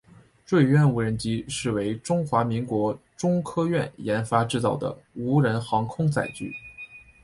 [0.47, 6.51] 锐鸢无人机是为中华民国中科院研发制造的无人航空载具。